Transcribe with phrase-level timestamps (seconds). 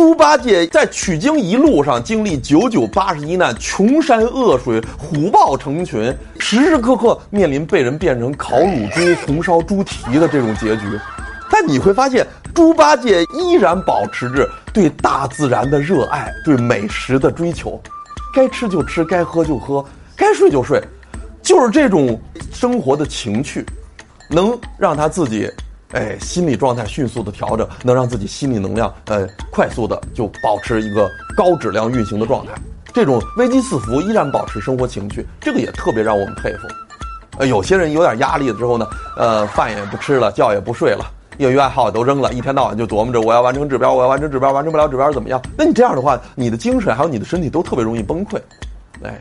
[0.00, 10.86] 猪八戒在取经一路上经历九九八十一难，穷山恶水，虎豹成群，时时刻刻面临被人变成烤乳猪、红烧猪蹄的这种结局。
[11.50, 17.78] 但你会发现，猪八戒依然保持着对大自然的热爱，对美食的追求，
[18.34, 19.84] 该吃就吃，该喝就喝，
[20.16, 20.82] 该睡就睡，
[21.42, 22.18] 就是这种
[22.50, 23.66] 生活的情趣，
[24.30, 25.46] 能让他自己。
[25.92, 32.52] 哎，心理状态迅速的调整，能让自己心理能量呃快速的就保持一个高质量运行的状态。
[32.92, 36.68] 这种危机四伏，依然保持生活情趣，这个也特别让我们佩服。
[37.38, 41.04] 呃，有些人有点压力了之后呢，呃，饭也不吃了，觉也不睡了，
[41.38, 45.42] 业余爱好也都扔了，一天到晚就琢磨着我要完成指标，我要完成指标，完成不了指标怎么样？
[45.56, 48.40] 那你这样的话，你的精神还有你的身体都特别容易崩溃。
[49.02, 49.20] 哎。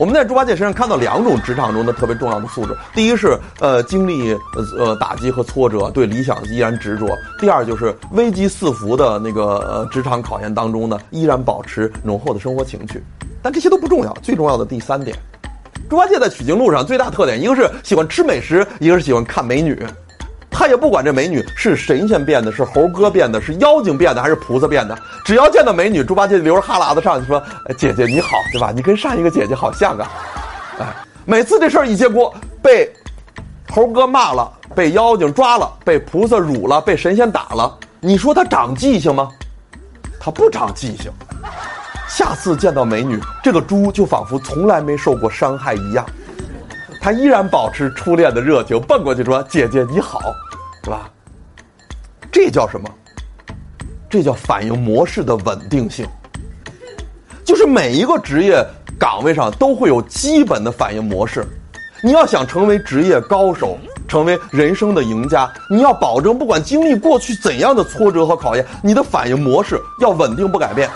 [0.00, 4.34] 我们在猪八戒身上看到两种职场中的特别重要的素质：第一是呃经历
[4.78, 7.08] 呃打击和挫折，对理想依然执着；
[7.38, 13.04] 第二就是危机四伏的那个呃职场考验当中呢，依然保持浓厚的生活情趣。
[13.42, 15.14] 但这些都不重要，最重要的第三点，
[15.90, 19.86] 猪八戒在取经路上最大特点，一个是喜欢吃美食，一个是喜欢看美女。
[20.60, 24.94] 他也不管这美女是神仙变的，是猴哥变的，是妖精变的，还是菩萨变的。
[25.24, 27.42] 只要见到美女，猪八戒流着哈喇子上去说
[27.78, 28.70] ：“姐姐你好，对吧？
[28.70, 30.12] 你跟上一个姐姐好像啊。”
[30.78, 30.86] 哎，
[31.24, 32.92] 每次这事儿一结果，被
[33.70, 39.30] 猴哥骂了，被妖精抓了，被菩萨辱了，被神仙打了，你说他长记性吗？
[40.20, 41.10] 他不长记性。
[42.06, 46.04] 下次见到美女，这个猪就仿佛从来没受过伤害一样，
[47.00, 50.20] 他依然保持初恋的热情，奔过去说：“姐姐你好。”
[50.84, 51.10] 是吧？
[52.32, 52.88] 这叫什么？
[54.08, 56.06] 这叫反应模式的稳定性。
[57.44, 58.64] 就是每一个职业
[58.98, 61.44] 岗位上都会有基本的反应模式。
[62.02, 63.76] 你要想成为职业高手，
[64.08, 70.88] 成为人生的赢家，你要保证不管经历过去怎样的挫折和考验，你的反应模式要稳定不改变。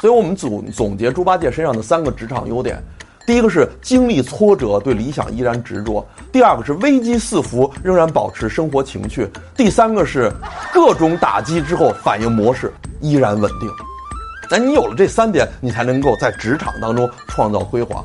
[0.00, 2.80] 所以我们总总结猪八戒身上的三个职场优点。
[3.28, 6.02] 第一个是经历挫折，对理想依然执着；
[6.32, 10.32] 第二个是危机四伏，仍然保持生活情趣；第三个是
[10.72, 12.72] 各种打击之后反应模式
[13.02, 13.68] 依然稳定。
[14.50, 18.02] 那你有了这三点，你才能够在职场当中创造辉煌。